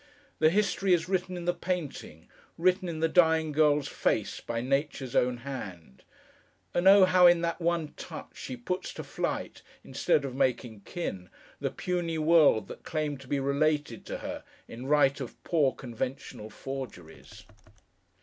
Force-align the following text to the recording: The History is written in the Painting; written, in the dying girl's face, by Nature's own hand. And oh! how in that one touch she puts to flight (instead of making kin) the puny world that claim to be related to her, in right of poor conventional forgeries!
The 0.39 0.49
History 0.49 0.95
is 0.95 1.07
written 1.07 1.37
in 1.37 1.45
the 1.45 1.53
Painting; 1.53 2.27
written, 2.57 2.89
in 2.89 3.01
the 3.01 3.07
dying 3.07 3.51
girl's 3.51 3.87
face, 3.87 4.39
by 4.41 4.59
Nature's 4.59 5.15
own 5.15 5.37
hand. 5.37 6.01
And 6.73 6.87
oh! 6.87 7.05
how 7.05 7.27
in 7.27 7.41
that 7.41 7.61
one 7.61 7.89
touch 7.97 8.31
she 8.33 8.57
puts 8.57 8.95
to 8.95 9.03
flight 9.03 9.61
(instead 9.83 10.25
of 10.25 10.33
making 10.33 10.81
kin) 10.85 11.29
the 11.59 11.69
puny 11.69 12.17
world 12.17 12.67
that 12.69 12.81
claim 12.83 13.15
to 13.19 13.27
be 13.27 13.39
related 13.39 14.03
to 14.07 14.17
her, 14.25 14.43
in 14.67 14.87
right 14.87 15.21
of 15.21 15.35
poor 15.43 15.71
conventional 15.71 16.49
forgeries! 16.49 17.43